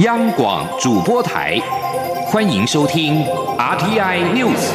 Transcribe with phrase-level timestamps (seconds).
[0.00, 1.56] 央广主播台，
[2.26, 3.24] 欢迎收听
[3.56, 4.72] RTI News。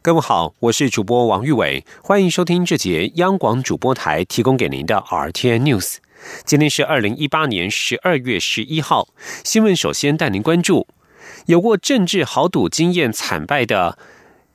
[0.00, 5.96] 各位好，我是主播王玉伟，欢迎收听这节央广主播台提供给您的 RTI News。
[6.44, 9.08] 今天是二零一八年十二月十一号，
[9.42, 10.86] 新闻首先带您关注。
[11.46, 13.98] 有过政治豪赌经验惨败的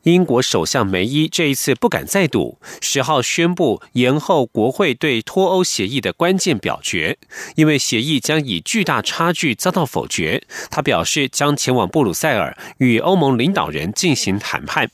[0.04, 7.18] 英国首相梅伊，这一次不敢再赌，十号宣布延后国会对脱欧协议的关键表决，
[7.56, 10.42] 因为协议将以巨大差距遭到否决。
[10.72, 14.90] 他表示将前往布鲁塞尔与欧盟领导人进行谈判。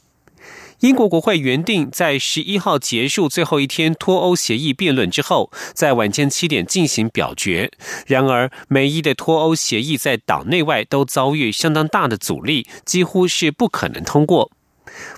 [0.80, 7.72] 英国国会原定在十一号结束最后一天脱欧协议辩论之后，在晚间七点进行表决。
[8.08, 14.52] 然而，梅伊的脱欧协议在党内外都遭遇相当大的阻力，几乎是不可能通过。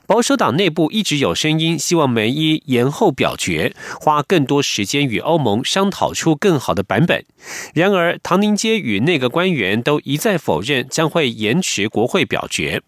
[0.06, 7.26] 保守党内部一直有声音，希望梅伊延后表决，花更多时间与欧盟商讨出更好的版本。
[7.74, 12.82] 然而，唐宁街与内阁官员都一再否认将会延迟国会表决。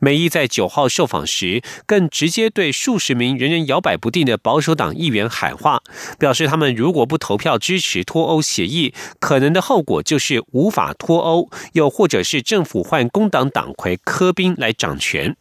[0.00, 5.80] 梅伊在九号受访时，更直接对数十名仍然摇摆不定的保守党议员喊话，
[6.18, 15.36] 表示他们如果不投票支持脱欧协议，可能的后果就是无法脱欧，又或者是政府换工党党魁科宾来掌权。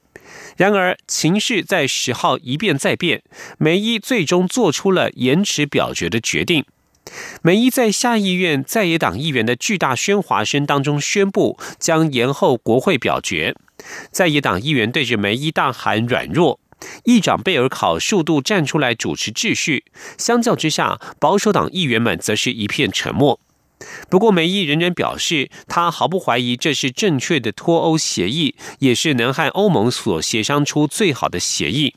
[0.60, 3.24] 然而，情势在十号一变再变，
[3.58, 6.66] 梅伊最终做出了延迟表决的决定。
[7.42, 13.56] 梅伊在下议院在野党议员的巨大喧哗声当中宣布，将延后国会表决。
[14.12, 16.60] 在野党议员对着梅伊大喊“软弱”，
[17.06, 19.86] 议长贝尔考数度站出来主持秩序。
[20.18, 23.40] 相较之下，保守党议员们则是一片沉默。
[24.10, 31.96] 不过，梅伊仍然表示，他毫不怀疑这是正确的脱欧协议，也是能和欧盟所协商出最好的协议。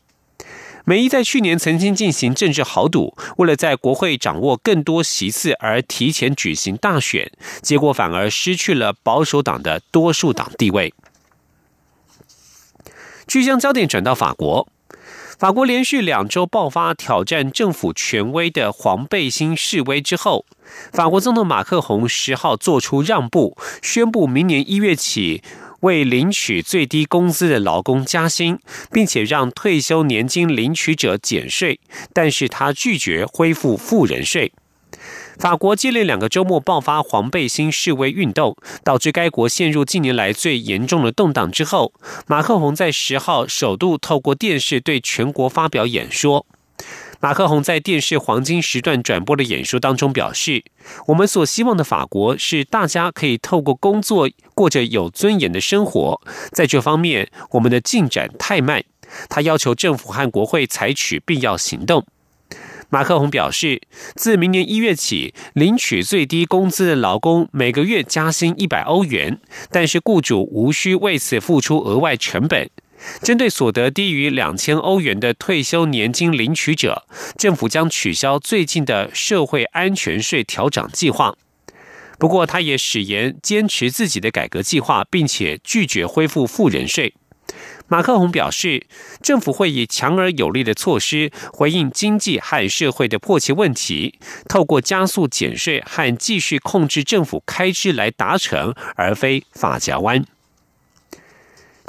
[0.85, 7.31] 梅伊在去年曾经进行政治豪赌，为了在国会掌握更多席次而提前举行大选，
[7.63, 10.93] 结果反而失去了保守党的多数党地位。
[13.29, 14.69] 据将焦点转到法国，
[15.39, 20.45] 法国连续两周爆发挑战政府权威的黄背心示威之后，
[20.93, 25.43] 法国总统马克宏十号做出让步，宣布明年一月起
[25.81, 28.59] 为领取最低工资的劳工加薪，
[28.91, 31.81] 并且让退休年金领取者减税，
[32.13, 34.53] 但是他拒绝恢复富人税。
[35.39, 41.93] 法国接连两个周末爆发黄背心示威运动，导致该国陷入近年来最严重的动荡之后，
[42.27, 46.47] 马克宏在十号首度透过电视对全国发表演说。
[47.23, 50.65] 马克宏在电视黄金时段转播的演说当中表示
[51.07, 58.83] ：“我们所希望的法国是大家可以透过工作过着有尊严的生活，在这方面我们的进展太慢。”
[59.31, 62.05] 他要求政府和国会采取必要行动。
[62.89, 63.81] 马克宏表示，
[64.17, 69.39] 自明年一月起，领取最低工资的劳工每个月加薪一百欧元，
[69.71, 72.69] 但是雇主无需为此付出额外成本。
[73.23, 81.35] 针对所得低于两千欧元的退休年金领取者，政府将取消最近的社会安全税调整计划。
[82.19, 87.15] 不过，他也誓言坚持自己的改革计划，并且拒绝恢复富人税。
[87.89, 88.87] 马克宏表示，
[89.21, 94.19] 政府会以强而有力的措施回应经济和社会的迫切问题，
[94.49, 100.25] 透过加速减税和继续控制政府开支来达成，而非发夹弯。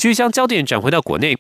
[0.03, 1.37] 继续将焦点转回到国内，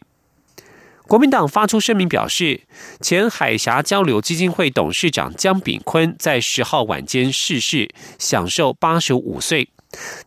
[1.05, 2.61] 国民党发出声明表示，
[3.01, 9.67] 前海峡交流基金会董事长江炳坤在十号晚间逝世，享受八十五岁。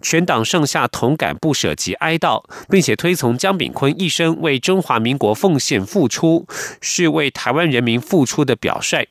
[0.02, 6.46] 全党上下同感不舍及哀悼，并且推崇江炳坤一生为中华民国奉献付出，
[6.82, 9.08] 是为台湾人民付出的表率。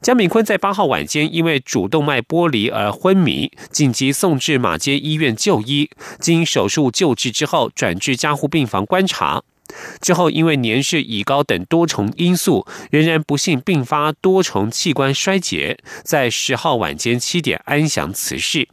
[0.00, 9.42] 江炳坤在八号晚间因为主动脉剥离而昏迷，紧急送至马街医院就医，经手术救治之后转至加护病房观察。
[10.00, 18.68] 之后因为年事已高等多重因素，仍然不幸并发多重器官衰竭，在十号晚间七点安详辞世。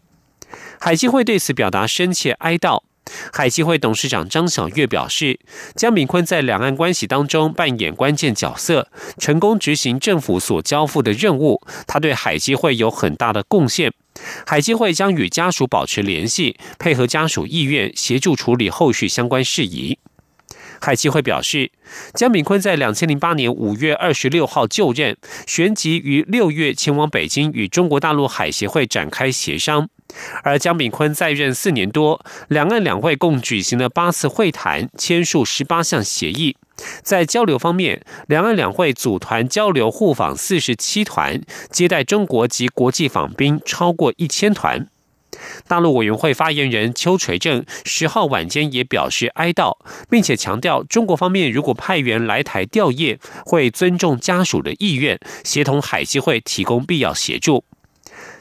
[0.79, 2.83] 海基会对此表达深切哀悼。
[3.31, 5.39] 海基会董事长张晓月表示，
[5.75, 13.93] 江炳坤在两岸关系当中扮演关键角色，成功执行政府所交付的任务，他对海基会有很大的贡献。
[14.45, 19.99] 海基会将与家属保持联系，配合家属意愿，协助处理后续相关事宜。
[20.81, 21.71] 海基会表示，
[22.13, 29.89] 江炳坤在两千零八年五月二十六号就任，旋即于六月前往北京与中国大陆海协会展开协商。
[30.43, 36.55] 而江炳坤在任四年多，两岸两会共举行了八次会谈，签署十八项协议。
[37.01, 44.87] 在交流方面，两岸两会组团交流互访四十七团，接待中国及国际访宾超过一千团。
[45.67, 49.77] 大陆委员会发言人邱垂正十号晚间也表示哀悼，
[50.09, 57.65] 并且强调，中国方面如果派员来台吊唁，会尊重家属的意愿，协同海基会提供必要协助。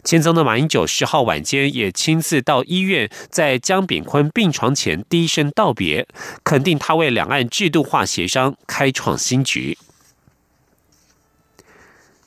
[0.05, 6.07] 前总统马英九十号晚间也亲自到医院，在江炳坤病床前低声道别，
[6.45, 9.79] 肯定他为两岸制度化协商开创新局。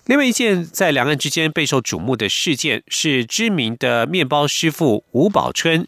[0.05, 5.87] 另外一件在两岸之间备受瞩目的事件，是知名的面包师傅吴宝春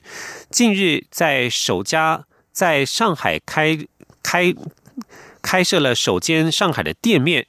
[0.52, 3.80] 近日在首家在上海开
[4.22, 4.54] 开
[5.42, 7.48] 开设了首间上海的店面，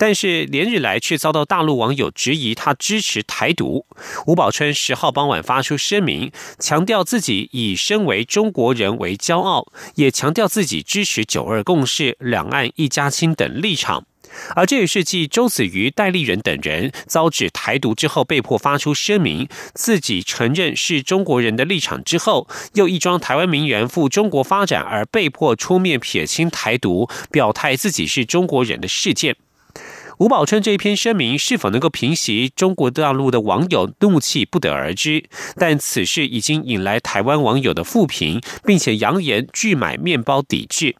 [0.00, 3.84] 但是连日来却遭到大陆网友质疑他支持台独。
[4.26, 14.06] 吴宝春十号傍晚发出声明，强调自己以身为中国人为骄傲，也强调自己支持九二共识、两岸一家亲等立场。
[14.56, 29.36] 而这也是继周子瑜、戴立人等人遭指台独之后，被迫发出声明，自己承认是中国人的立场之后，又一桩台湾名人赴中国发展而被迫出面撇清台独，表态自己是中国人的事件。
[30.20, 35.24] 吴宝春这一篇声明是否能够平息中国大陆的网友怒气，不得而知。
[35.56, 40.94] 但此事已经引来台湾网友的负评，并且扬言拒买面包抵制。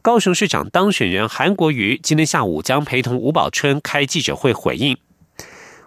[0.00, 4.96] 高雄市长当选人韩国瑜今天下午将陪同吴宝春开记者会回应。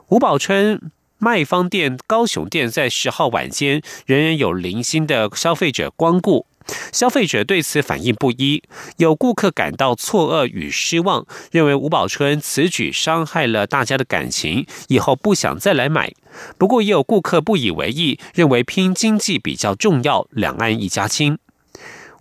[0.10, 6.46] 吴宝春卖方店高雄店在十号晚间仍然有零星的消费者光顾，
[6.92, 8.64] 消费者对此反应不一，
[8.98, 16.14] 有顾客感到错愕与失望，认为吴宝春此举伤害了大家的感情，以后不想再来买。
[16.58, 21.38] 不过也有顾客不以为意，认为拼经济比较重要，两岸一家亲。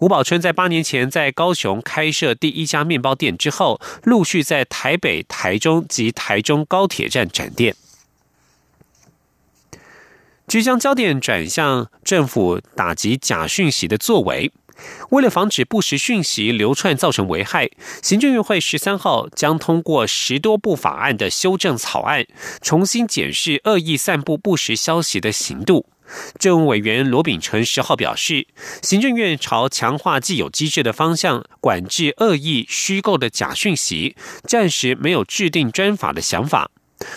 [0.00, 7.74] 吴宝春在八年前在高雄开设第一家面包店之后，陆续在台北、台中及台中高铁站展店。
[10.46, 14.52] 即将焦点转向政府打击假讯息的作为，
[15.10, 17.70] 为了防止不实讯息流窜造成危害，
[18.02, 22.26] 行政院会十三号将通过十多部法案的修正草案，
[22.60, 25.86] 重新检视恶意散布不实消息的刑度。
[26.38, 28.46] 政务委员罗秉成十号表示，
[28.82, 34.14] 行政院朝强化既有机制的方向管制恶意虚构的假讯息，
[34.46, 36.70] 暂时没有制定专法的想法。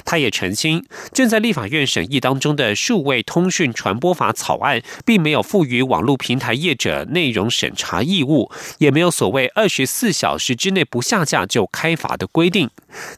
[0.06, 12.70] 他也澄清，正在立法院审议当中的数位通讯传播法草案，并没有赋予网络平台业者内容审查义务，也没有所谓二十四小时之内不下架就开罚的规定。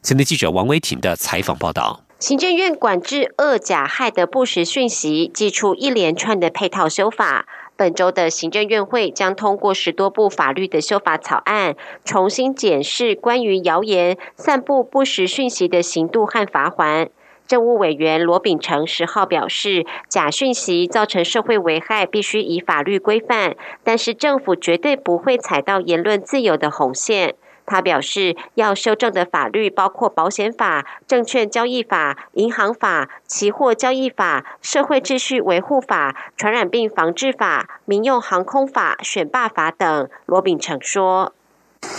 [0.02, 2.04] 前天记者王维婷的采访报道。
[2.18, 7.46] 行政院管制恶假害的不实讯息，寄出一连串的配套修法。
[7.80, 17.08] 本周的行政院会将通过十多部法律的修法草案，重新检视关于谣言、散布不实讯息的刑度和罚还。
[17.46, 27.34] 政务委员罗秉成十号表示，假讯息造成社会危害，必须以法律规范，但是政府绝对不会踩到言论自由的红线。
[27.70, 40.08] 他表示，要修正的法律包括保险法、证券交易法、银行法、期货交易法、社会秩序维护法、传染病防治法、民用航空法、选罢法等。
[40.26, 41.32] 罗秉成说：“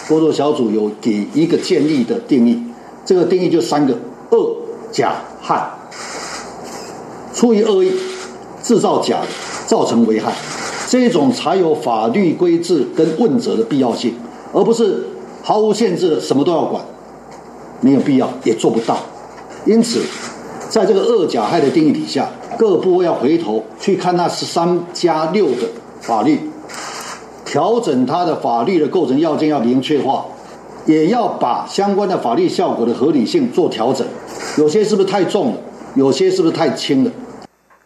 [0.10, 2.62] 工作小组有给一个建立的定义，
[3.06, 3.98] 这个定义就三个：
[4.32, 4.58] 恶、
[4.92, 5.72] 假、害。
[7.34, 7.98] 出于恶意
[8.62, 9.22] 制造假，
[9.66, 10.34] 造成危害，
[10.90, 14.16] 这种才有法律规制跟问责的必要性，
[14.52, 15.08] 而不是。”
[15.42, 16.84] 毫无限制的什么都要管，
[17.80, 18.98] 没有必要，也做不到。
[19.66, 20.02] 因此，
[20.70, 25.68] 在这个恶假害的定义底下，各部位要回头去看那十三加六的
[26.00, 26.40] 法律，
[27.44, 30.26] 调整它的法律的构成要件要明确化，
[30.86, 34.06] 也要把相关的法律效果的合理性做调整。
[34.58, 35.58] 有些是不是太重了？
[35.96, 37.12] 有些是不是太轻了？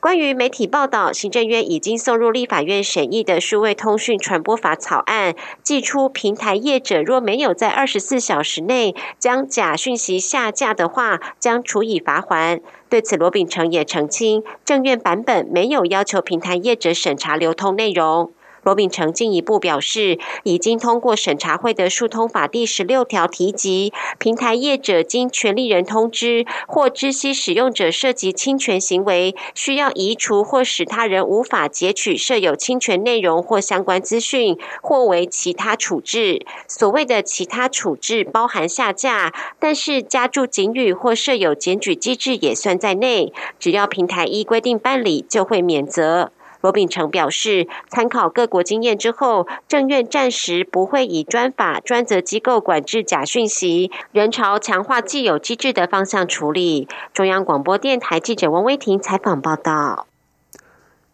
[0.05, 5.33] 关于媒体报道，行政院已经送入立法院审议的数位通讯传播法草案，
[5.63, 12.61] 寄出平台业者若没有在二十四小时内将假讯息下架的话，将处以罚还。
[12.87, 18.31] 对此，罗秉成也澄清，政院版本没有要求平台业者审查流通内容。
[18.65, 36.43] 罗秉成进一步表示，已经通过审查会的疏通法第十六条提及，平台业者经权利人通知或知悉使用者涉及侵权行为，需要移除或使他人无法截取设有侵权内容或相关资讯，或为其他处置。
[36.67, 43.31] 所谓的其他处置包含下架，但是加注警语或设有检举机制也算在内。
[43.59, 46.31] 只要平台依规定办理，就会免责。
[46.65, 56.87] 罗秉成表示，参考各国经验之后，政院暂时不会以专法专责机构管制假讯息，仍朝强化既有机制的方向处理。
[57.13, 60.07] 中央广播电台记者王威婷采访报道。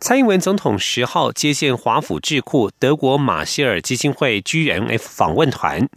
[0.03, 5.87] 蔡英文总统十号接见华府智库德国马歇尔基金会 GMF 访问团。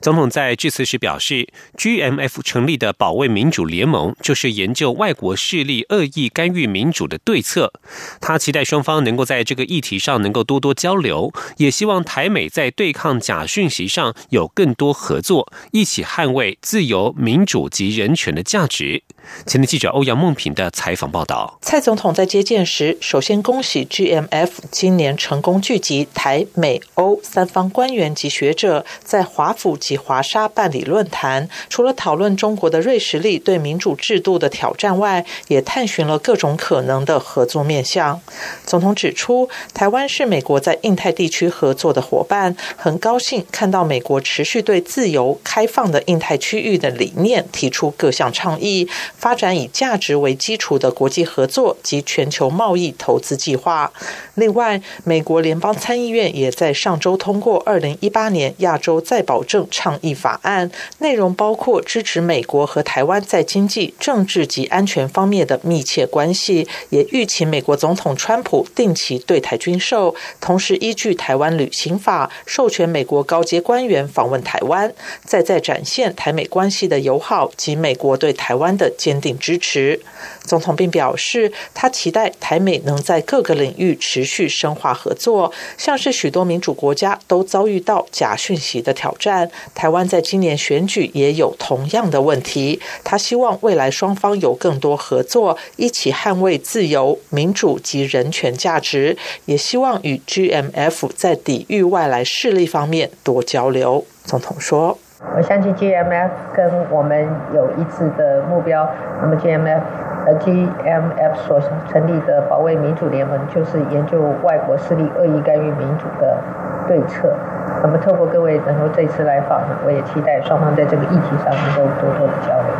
[0.00, 7.72] 总统在致辞时表示，GMF 成立的保卫民主联盟就是研究外国势力恶意干预民主的对策。
[8.20, 19.02] 他期待双方能够在这个议题上能够多多交流，也希望台美在对抗假讯息上有更多合作，一起捍卫自由、民主及人权的价值。
[19.46, 31.48] 前天记者欧阳梦平的采访报道：蔡总统在接见时，首先恭喜 GMF 今年成功聚集台、美、欧三方官员及学者，在华府及华沙办理论坛。
[31.70, 38.20] 除了讨论中国的锐实力对民主制度的挑战外，也探寻了各种可能的合作面向。
[38.66, 48.88] 总统指出，台湾是美国在印太地区合作的伙伴，很高兴看到美国持续对自由开放的印太区域的理念提出各项倡议。
[49.18, 53.92] 发展以价值为基础的国际合作及全球贸易投资计划。
[54.36, 74.94] 另外，美国联邦参议院也在上周通过《二零一八年亚洲再保证倡议法案》，内容包括支持美国和台湾在经济、政治及安全方面的密切关系，也预请美国总统川普定期对台军售，同时依据《台湾旅行法》授权美国高阶官员访问台湾，
[75.24, 78.92] 再在展现台美关系的友好及美国对台湾的。
[79.08, 79.98] 坚定支持。
[80.44, 85.50] 总统并表示，他期待台美能在各个领域持续深化合作。
[85.78, 92.78] 像是许多民主国家都遭遇到假讯息的挑战，台湾在今年选举也有同样的问题。
[93.02, 99.16] 他希望未来双方有更多合作，一起捍卫自由、民主及人权价值。
[99.46, 104.04] 也希望与 GMF 在抵御外来势力方面多交流。
[104.24, 104.98] 总统说。
[105.36, 108.88] 我相信 GMF 跟我们有一致的目标。
[109.20, 109.80] 那么 GMF
[110.26, 116.38] 呃 GMF 所成立的保卫民主联盟，就是研究外国势力恶意干预民主的
[116.86, 117.34] 对策。
[117.82, 122.70] 那么透过各位能够这次来访，我也期待双方在这个议题上能够多多的交流。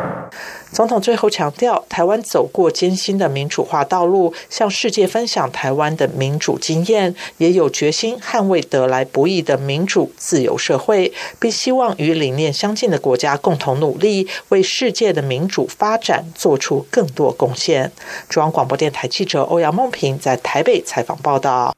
[0.70, 17.90] 总统最后强调，台湾走过艰辛的民主化道路，向世界分享台湾的民主经验，也有决心捍卫得来不易的民主自由社会，并希望与理念相近的国家共同努力，为世界的民主发展做出更多贡献。
[18.28, 21.74] 中央广播电台记者欧阳梦平在台北采访报道。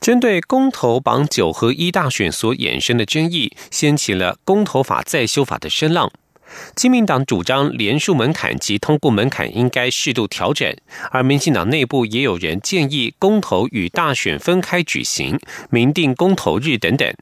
[0.00, 6.10] 针对公投榜九合一大选所衍生的争议，掀起了公投法再修法的声浪。
[6.74, 10.74] 亲民党主张连数门槛及通过门槛应该适度调整，
[11.10, 15.38] 而民进党内部也有人建议公投与大选分开举行，
[15.70, 17.12] 明定公投日等等。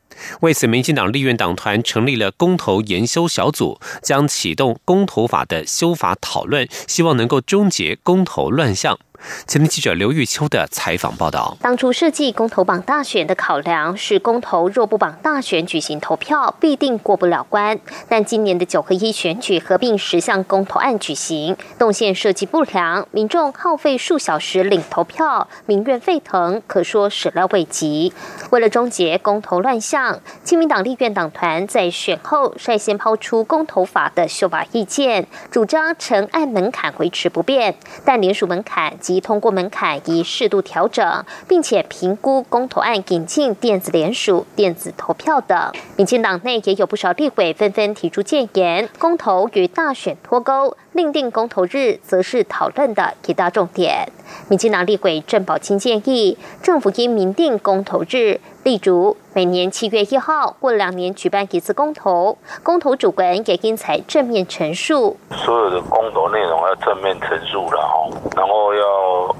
[0.40, 8.98] 为此，民进党立院党团成立了公投研修小组，将启动公投法的修法讨论，希望能够终结公投乱象。
[9.46, 17.78] 前天记者刘玉秋的采访报道：当初设计公投榜大选的考量是，公投若不榜大选举行投票，必定过不了关。
[18.08, 28.12] 但今年的九合一选举合并十项公投案举行，动线设计不良，民众耗费数小时领投票，民怨沸腾，可说始料未及。
[28.50, 45.70] 为了终结公投乱象，亲民党立院党团在选后率先抛出公投法的修法意见，主张成案门槛维持不变，但联署门槛及通过门槛以适度调整，并且评估公投案引进电子联署、电子投票等。
[45.96, 54.08] 民进党内也有不少立委纷纷提出建言，公投与大选脱钩，另定公投日则是讨论的一大重点。
[54.48, 65.16] 民进党立委郑宝清建议，政府应明定公投日，例如每年七月一号过两年举办一次公投，公投主文也应采正面陈述。
[65.32, 69.36] 所有的公投内容要正面陈述了哈，然后要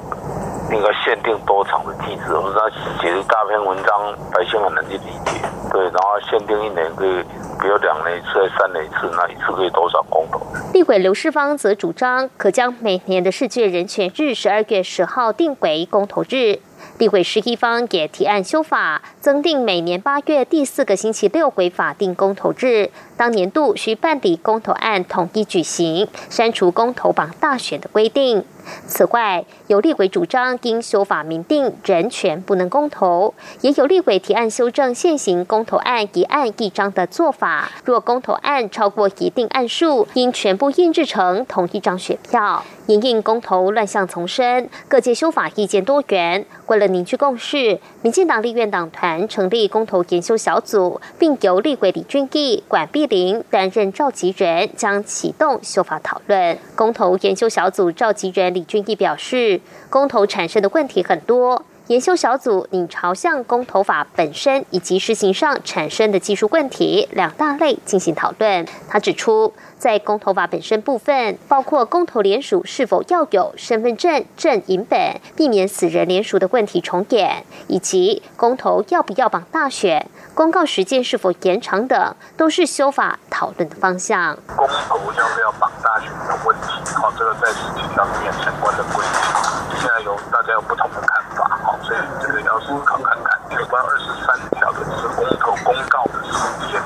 [0.73, 2.69] 应该限定多长的机制，或者他
[3.01, 5.31] 写一大篇文章，百姓很难去理解。
[5.71, 7.23] 对，然后限定一年可以。
[7.65, 10.39] 比如两年一次、三年一次，那一次可以多少公投？
[10.75, 16.59] 立委刘世芳则主张，可将每年的世界人权日十二月十号定为公投日。
[16.99, 28.45] 立委施一方也提案修法，增订每年八月第四个星期六为法定公投日，当年度需办理公投案统一举行，删除公投榜大选的规定。
[28.87, 42.65] 此外，有立委主张应修法明定人权不能公投，也有立委提案修正现行公投案一案一章的做法，若公投案超过一定案数，应全部印制成同一张选票。
[42.87, 46.45] 因应公投乱象丛生，各界修法意见多元。
[46.67, 56.59] 为了凝聚共识，民进党立院党团成立公投研修小组，并由立委李俊毅、管碧玲担任召集人，将启动修法讨论。
[56.75, 61.65] 公投研究小组召集人李俊毅表示，公投产生的问题很多。
[61.89, 68.67] 研修小组拟朝向公投法本身以及实行上产生的技术问题两大类进行讨论。
[68.89, 84.37] 他指出，在公投法本身部分，包括公投联署是否要有身份证证影本，避免死人联署的问题重演，以及公投要不要绑大选、公告时间是否延长等，都是修法讨论的方向。
[84.57, 93.39] 公投要不要绑大选的问题，好，这个在实际上面相关的规定，现在有大家有不同的看法，好，所以这个要思考看看。
[93.55, 96.35] 有关二十三条的是公投公告的时
[96.67, 96.83] 间，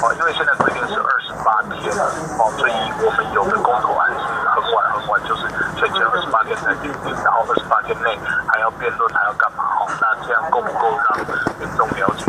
[0.00, 1.92] 好，因为现在规定是二十八天，
[2.38, 2.72] 好，所以
[3.04, 5.44] 我们有的公投案是很晚很晚，就是
[5.76, 9.64] 最前二十八天才决定，然后二十八天内还要辩论，还要干嘛？
[9.76, 11.20] 好，那这样够不够让
[11.60, 12.24] 民众了解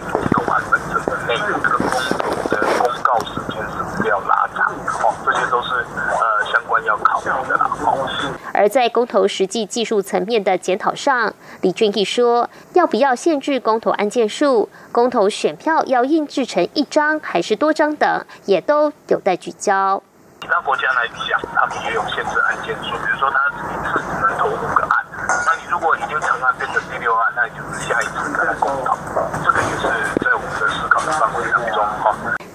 [0.47, 1.61] 公投案本身的内容？
[1.61, 4.71] 的公投的公告时间是不是要拉长？
[5.03, 7.69] 哦，这些都是呃相关要考虑的啦。
[7.85, 8.07] 哦。
[8.53, 20.01] 而在公投实际技术层面的检讨上，李俊毅说，要不要限制公投案件数、公投选票要印制成一张还是多张等，也都有待聚焦。
[20.39, 25.05] 其他国家来讲，他们也有限制案件数，比如说他一次只能投五个案，
[25.45, 28.95] 那你如果已经成案变成第六案，那就是下一次再来公投，
[29.43, 29.87] 这个也是
[30.23, 31.26] 在我们的思考的范围当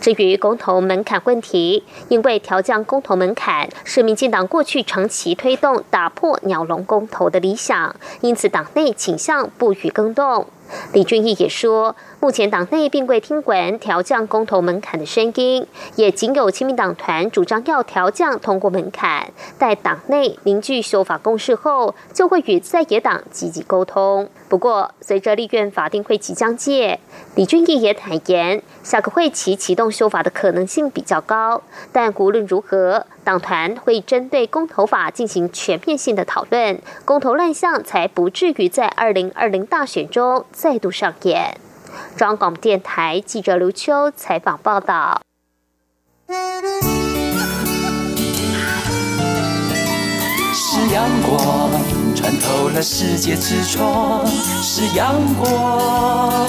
[0.01, 10.49] 至于公投门槛问题，因为调降公投门槛是民进党过去长期推动打破鸟笼公投的理想，因此党内倾向不予更动。
[10.93, 19.33] 李俊毅也说，目前党内并未听闻调降公投门槛的声音，也仅有亲民党团主张要调降通过门槛。
[19.59, 24.29] 待党内凝聚修法共识后，就会与在野党积极沟通。
[24.49, 27.01] 不过，随着立院法定会期将届，
[27.35, 31.63] 李俊毅也坦言，下个会期启动修法的可能性比较高。
[31.91, 41.57] 但无论如何，党团会针对公投法进行全面性的讨论，公投乱象才不至于在二零二零大选中再度上演。
[42.17, 45.21] 中央广电台记者刘秋采访报道。
[50.55, 51.71] 是阳光
[52.15, 56.49] 穿透了世界之窗，是阳光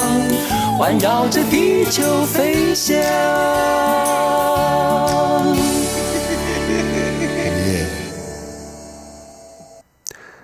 [0.78, 2.96] 环绕着地球飞翔。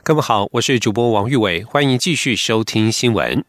[0.09, 3.45] 各位好，我是主播王玉伟，欢迎继续收听新闻。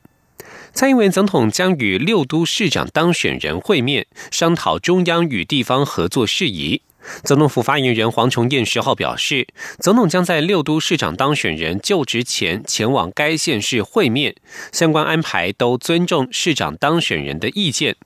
[0.74, 6.82] 蔡英文总统将与六都市长当选人会面，商讨中央与地方合作事宜。
[7.24, 14.36] 总统府发言人黄崇彦十号表示，总统将在六都市长当选人就职前前往该县市会面，
[14.70, 17.96] 相关安排都尊重市长当选人的意见。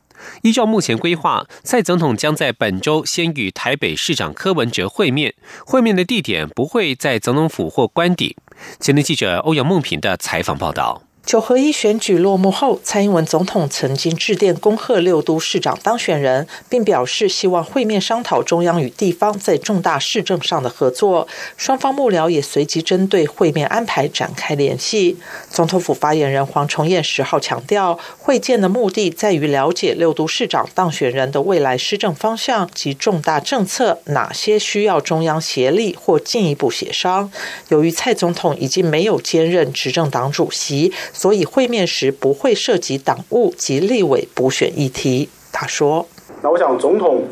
[0.43, 5.35] 依照目前规划，蔡总统将在本周先与台北市长柯文哲会面，
[5.67, 8.37] 会面的地点不会在总统府或官邸。
[8.81, 11.03] 前天记者欧阳梦平的采访报道。
[11.27, 21.27] 九合一选举落幕后，蔡英文总统曾经致电恭贺六都市长当选人，并表示希望会面商讨中央与地方在重大市政上的合作。
[21.57, 25.17] 双方幕僚也随即针对会面安排展开联系。
[25.49, 37.33] 总统府发言人黄崇彦十号强调，会见的目的在于了解六都市长当选人的未来施政方向及重大政策哪些需要中央协力或进一步协商。
[37.71, 40.93] 由于蔡总统已经没有兼任执政党主席。
[41.15, 45.31] 所以会面时不会涉及党务及立委补选议题。
[45.53, 46.07] 他说
[46.43, 47.23] ：“那我想总统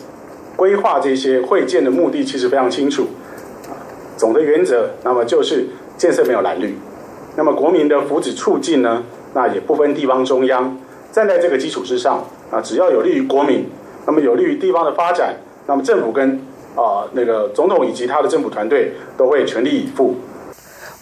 [0.54, 3.08] 规划这些会见的目的其实非常清楚，
[4.16, 5.66] 总的原则那么就是
[5.98, 6.76] 建设没有蓝绿，
[7.36, 9.02] 那么国民的福祉促进呢，
[9.34, 10.78] 那也不分地方中央，
[11.10, 13.66] 站在这个基础之上啊，只要有利于国民，
[14.06, 15.34] 那么有利于地方的发展，
[15.66, 16.40] 那么政府跟
[16.76, 20.14] 啊那个总统以及他的政府团队都会全力以赴。”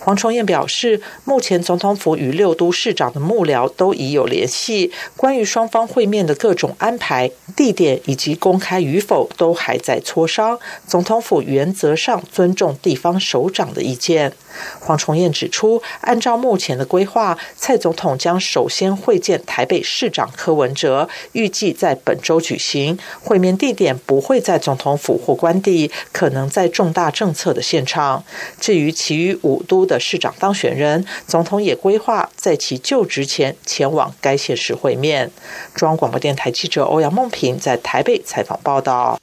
[0.00, 10.58] 黄崇彦表示，目前总统府与六都市长的幕僚都已有联系，关于双方会面的各种安排、地点以及公开与否，都还在磋商。
[10.86, 14.32] 总统府原则上尊重地方首长的意见。
[14.80, 22.98] 黄崇彦指出，按照目前的规划，蔡总统将首先会见台北市长柯文哲，预计在本周举行。
[23.22, 28.24] 会面地点不会在总统府或官邸，可能在重大政策的现场。
[28.58, 35.30] 至于其余五都，的市长当选人，总统也规划在其就职前前往该县市会面。
[35.74, 39.18] 中央广播电台记者欧阳梦平在台北采访报道。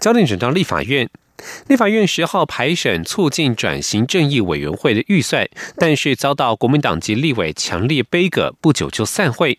[0.00, 1.08] 焦点转到立法院，
[1.68, 9.58] 立法院十号排审促进转型正义委员会的预算，但是遭到国民党籍立委强烈悲歌，不久就散会。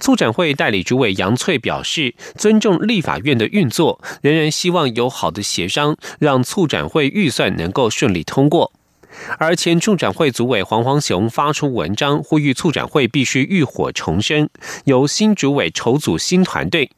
[0.00, 8.72] 促展会代理主委杨翠表示，尊重立法院的运作，仍然希望有好的协商，让促展会预算能够顺利通过。
[9.38, 14.48] 而前促展会主委黄黄雄发出文章，呼吁促展会必须浴火重生，
[14.84, 16.90] 由新主委筹组新团队。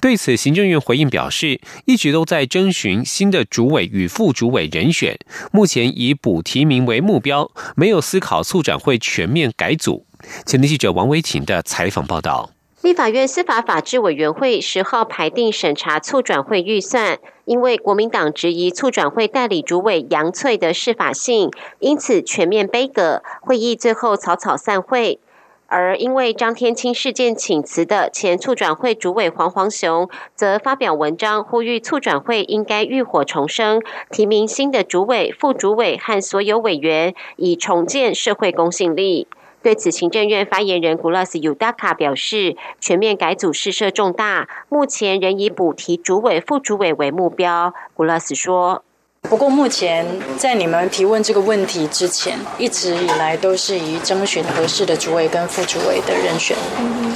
[0.00, 5.18] 对此，行政院回应表示，一直都在征询新的主委与副主委人选，
[5.52, 10.06] 目前以补提名为目标，没有思考促展会全面改组。
[10.46, 12.55] 前天记者王维婷的采访报道。
[12.86, 23.24] 立法院司法法制委员会十号排定审查促转会预算，因为国民党质疑促转会代理主委杨翠的适法性，因此全面杯葛。
[23.40, 25.18] 会议最后草草散会。
[25.66, 39.26] 而因为张天青事件请辞的前促转会主委黄黄雄，则发表文章呼吁促转会应该浴火重生，提名新的主委、副主委和所有委员，以重建社会公信力。
[39.66, 47.74] 对此，行政院发言人古拉斯尤达卡表示，全面改组事涉重大，目前仍以补提主委、副主委为目标。
[47.92, 48.84] 古拉斯说
[49.28, 50.06] ：“不过，目前
[50.38, 56.56] 在你们提问这个问题之前，一直以来都是以征询合适的主委跟副主委的人选，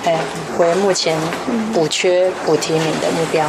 [0.05, 0.19] 哎，
[0.59, 1.17] 为目前
[1.73, 3.49] 补缺补提名的目标。”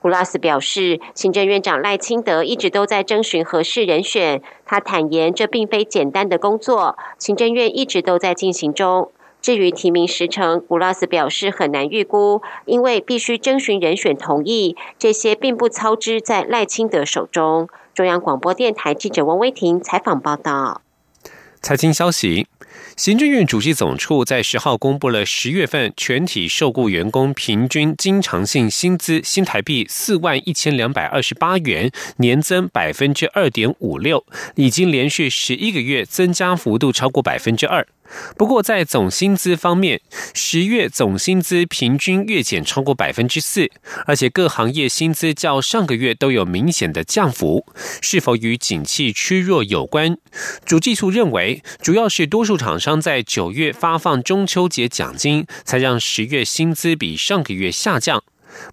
[0.00, 4.40] 古拉斯表示，行政院长赖清德一直都在征询合适人选。
[4.64, 9.10] 他坦言，这并非简单的工作，行政院一直都在进行中。
[9.40, 17.68] 至于提名时程，古拉斯表示很难预估，因为必须征询人选同意，这些并不操之在赖清德手中。
[17.94, 20.82] 中央广播电台记者王威婷采访报道。
[21.60, 22.46] 财经消息。
[22.98, 37.86] 行政院主席总处在十号公布了十月份全体受雇员工平均经常性薪资新台币四万一千两百二十八元，年增百分之二点五六，已经连续十一个月增加幅度超过百分之二。
[38.38, 40.00] 不过，在总薪资方面，
[40.32, 43.70] 十月总薪资平均月减超过百分之四，
[44.06, 47.66] 而且各行业薪资较上个月都有明显的降幅，
[48.00, 50.16] 是否与景气趋弱有关？
[50.64, 58.22] 主计处认为，主要是多数厂商在九月发放中秋节奖金，才让十月薪资比上个月下降。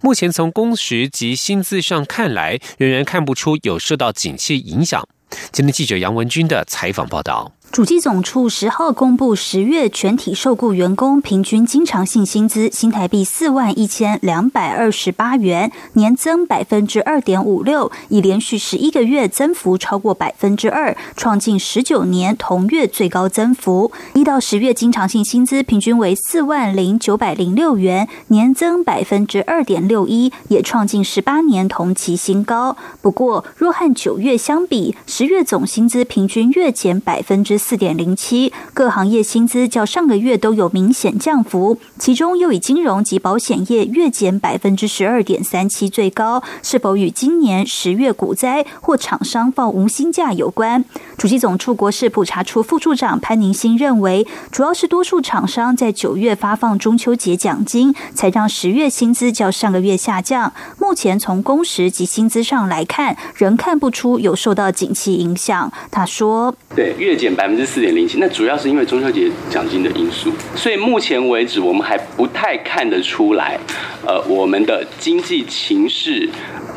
[0.00, 5.06] 目前从工时及薪资上看来，仍然看不出有受到景气影响。
[5.50, 7.55] 今天记者杨文军的采访报道。
[7.72, 23.92] 主机总处十号公布十月全体受雇员工平均经常性薪资新台币四万一千两百二十八元，年增百分之二点五六，已连续十一个月增幅超过百分之二，创近十九年同月最高增幅。
[24.14, 32.74] 一到十月经常性薪资平均为四万零九百零六元，年增百分之二点六一，也创近十八年同期新高。
[33.02, 37.55] 不过，若和九月相比，十月总薪资平均月减百分之。
[37.58, 50.84] 四点零七，各行业薪资较上个月都有明显降幅，其中又以金融及保险业月减百分之十二点三七最高，是否与今年十月股灾或厂商放无薪假有关？
[51.16, 60.52] 主机总处国事普查处副处长潘宁新认为，主要是多数厂商在九月发放中秋节奖金，才让十月薪资较上个月下降。
[60.78, 65.72] 目前从工时及薪资上来看，仍看不出有受到景气影响。
[65.90, 73.58] 他说：“对，月减百百分。”之四点零七，那主要是因为中秋节奖金的因素，所以目前为止我们还不太看得出来，
[74.06, 76.28] 呃，我们的经济情势。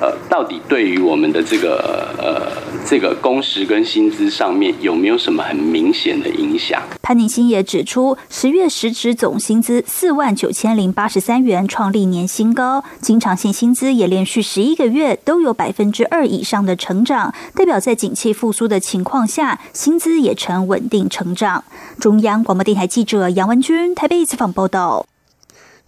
[0.01, 2.51] 呃，到底对于我们的这个呃
[2.85, 6.81] 这个工时跟薪资上面有没有什么很明显的影响？
[7.01, 21.65] 潘宁新也指出，十月实值总薪资四万九千零八十三元，创历年新高，经常性薪资也连续十一个月都有百分之二以上的成长，代表在景气复苏的情况下，薪资也呈稳定成长。
[21.99, 25.05] 中央广播电台记者杨文君台北采访报道。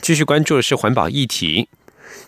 [0.01, 1.69] 继续关注的是环保议题。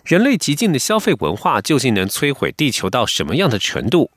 [0.04, 4.10] 人类极尽的消费文化究竟能摧毁地球到什么样的程度？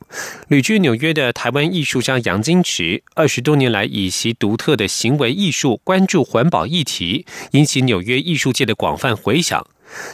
[0.50, 9.66] 旅居纽约的台湾艺术家杨金池，二十多年来以其独特的行为艺术关注环保议题，引起纽约艺术界的广泛回响。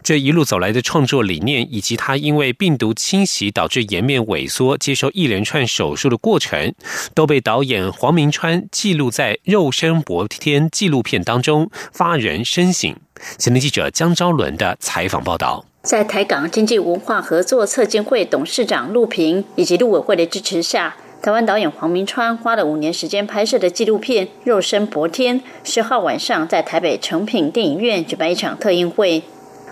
[0.03, 6.75] 这一路走来的创作理念，以及他因为病毒侵袭导致颜面萎缩、接受一连串手术的过程，
[7.15, 12.95] 都被导演黄明川记录在《肉身博天》纪录片当中，发人深省。
[13.37, 15.65] 前天记者江昭伦的采访报道。
[15.83, 29.23] 在台港经济文化合作策进会董事长陆平以及陆委会的支持下，台湾导演黄明川花了五年时间拍摄的纪录片《肉身博天》，十号晚上在台北诚品电影院举办一场特映会。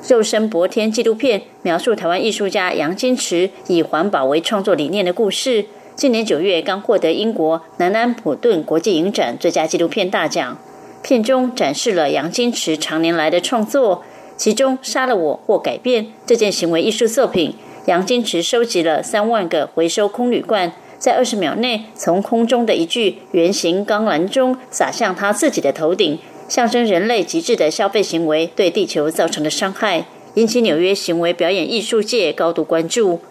[0.08, 5.66] 肉身博天纪录片描述台湾艺术家杨金池以环保为创作理念的故事。
[5.96, 10.58] 今年九月刚获得英国南安普顿国际影展最佳纪录片大奖。
[11.02, 14.04] 片中展示了杨金池常年来的创作，
[14.38, 26.20] 其中《杀了我或改变》这件行为艺术作品，杨金池收集了三万个回收空铝罐，在二十秒内从空中的一具圆形钢篮中洒向他自己的头顶。
[26.48, 33.22] 象征人类极致的消费行为对地球造成的伤害，引起纽约行为表演艺术界高度关注。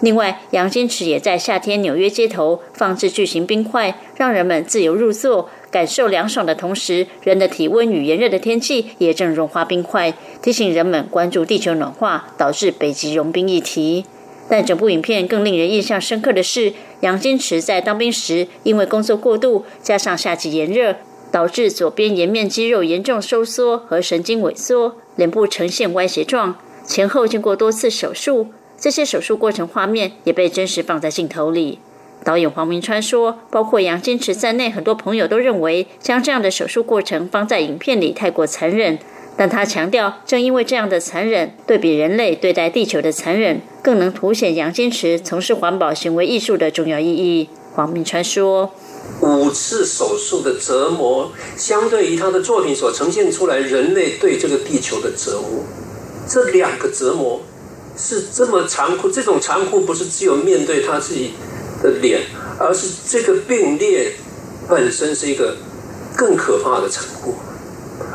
[0.00, 14.04] 另外，杨金池也在夏天纽约街头放置巨型冰块，让人们自由入座，感受凉爽的同时，人的体温与炎热的天气也正融化冰块，提醒人们关注地球暖化导致北极融冰议题。
[14.48, 20.96] 但整部影片更令人印象深刻的是，杨金池在当兵时因为工作过度，加上夏季炎热。
[21.30, 26.56] 导致左边颜面肌肉严重收缩和神经萎缩，脸部呈现歪斜状。
[26.86, 28.46] 前后经过多次手术，
[28.78, 31.80] 这些手术过程画面也被真实放在镜头里。
[32.24, 38.98] 导演黄明川说：“包括杨坚持在内，很多朋友都认为将这样的手术过程放在影片里太过残忍。
[39.36, 48.72] 但他强调，正因为这样的残忍，对比人类对待地球的残忍，更能凸显杨坚持从事环保行为艺术的重要意义。”黄明川说。
[49.22, 55.62] 五次手术的折磨，相对于他的作品所呈现出来人类对这个地球的折磨，
[56.28, 57.40] 这两个折磨
[57.96, 59.08] 是这么残酷。
[59.08, 61.30] 这种残酷不是只有面对他自己
[61.82, 62.22] 的脸，
[62.58, 64.12] 而是这个并列
[64.68, 65.56] 本身是一个
[66.16, 67.34] 更可怕的成果，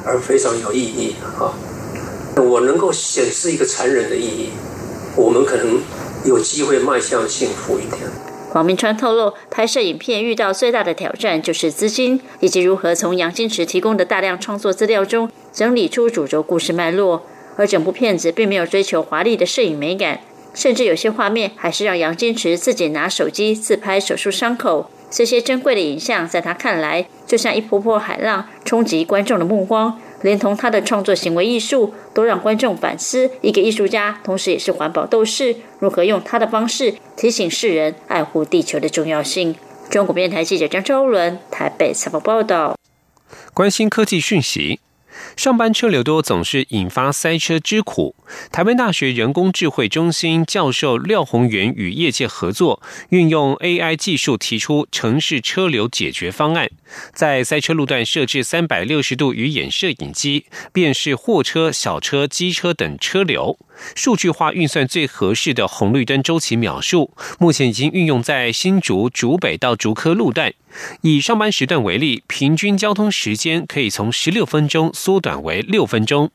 [0.05, 1.53] 而非常有意义啊！
[2.35, 4.49] 我能够显示一个残忍的意义，
[5.15, 5.79] 我们可能
[6.25, 8.01] 有机会迈向幸福一点。
[8.51, 17.23] 黄明川透露，拍摄影片遇到最大的挑战就是资金，以及如何从杨金池提供的大量创作资料中整理出主轴故事脉络。
[17.55, 20.21] 而整部片子并没有追求华丽的摄影美感，
[20.53, 24.89] 甚至有些画面还是让杨金池自己拿手机自拍手术伤口。
[25.09, 29.99] 这些珍贵的影像，在他看来，就像一波波海浪冲击观众的目光。
[30.21, 39.53] 连同他的创作行为艺术，都让观众反思：一个艺术家，同时也是环保斗士，如何用他的方式提醒世人爱护地球的重要性。
[39.89, 42.77] 中国电台记者张昭伦台北采访报道。
[43.53, 44.79] 关心科技讯息。
[45.35, 48.15] 上班车流多总是引发塞车之苦。
[48.51, 56.69] 台湾大学人工智慧中心教授廖宏源与业界合作，运用 AI 技术提出城市车流解决方案，
[57.13, 63.57] 在塞车路段设置三百六十度鱼眼摄影机，辨识货车、小车、机车等车流。
[63.95, 70.53] 数据化运算最合适的红绿灯周期秒数，目前已经运用在新竹竹北到竹科路段。
[71.01, 76.31] 以上班时段为例，平均交通时间可以从十六分钟缩短为六分钟。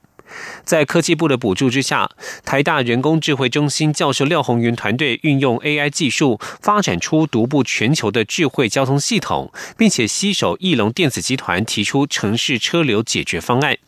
[0.62, 2.11] 在科技部的补助之下，
[2.44, 13.79] 台大人工智慧中心教授廖宏云团队运用 AI 技术，发展出独步全球的智慧交通系统，并且携手翼龙电子集团提出城市车流解决方案。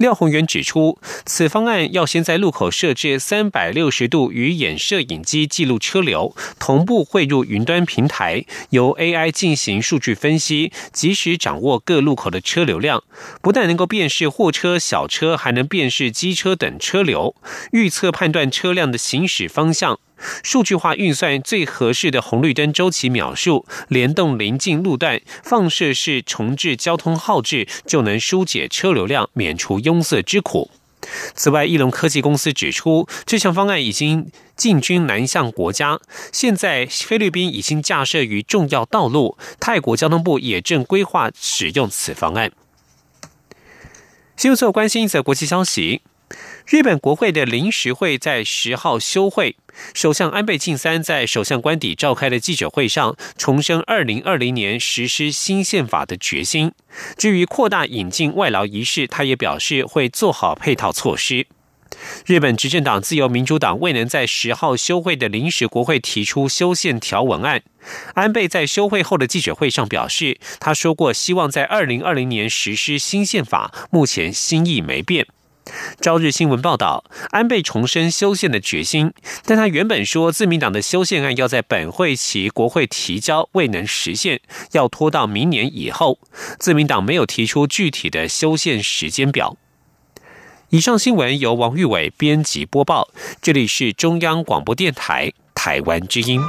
[0.00, 13.04] 廖宏源指出，此方案要先在路口设置三百六十度鱼眼摄影机记录车流，同步汇入云端平台，由 AI 进行数据分析，及时掌握各路口的车流量。
[13.42, 17.34] 不但能够辨识货车、小车，还能辨识机车等车流，
[17.72, 20.00] 预测判断车辆的行驶方向。
[20.42, 30.70] 数据化运算最合适的红绿灯周期秒数，联动临近路段放射式重置交通号志，就能疏解车流量，免除拥塞之苦。
[31.34, 35.98] 此外，翼龙科技公司指出，这项方案已经进军南向国家，
[36.30, 42.52] 现在菲律宾已经架设于重要道路，泰国交通部也正规划使用此方案。
[44.36, 46.02] 新闻所关心一则国际消息。
[46.70, 49.56] 日本国会的临时会在十号休会，
[49.92, 56.70] 首相安倍晋三在首相官邸召开的记者会上重申二零二零年实施新宪法的决心。
[57.16, 61.48] 至于扩大引进外劳一事，他也表示会做好配套措施。
[62.24, 67.64] 日本执政党自由民主党未能在十号休会的临时国会提出修宪条文案。
[68.14, 75.26] 安倍在休会后的记者会上表示，他说过希望在二零二零年实施新宪法，目前心意没变。
[76.00, 79.12] 朝日新闻报道，安倍重申修宪的决心，
[79.44, 84.40] 但他原本说自民党的修宪案要在本会期国会提交，未能实现，
[84.72, 86.18] 要拖到明年以后。
[86.58, 89.56] 自民党没有提出具体的修宪时间表。
[90.70, 93.08] 以上新闻由王玉伟编辑播报，
[93.42, 96.40] 这里是中央广播电台台湾之音。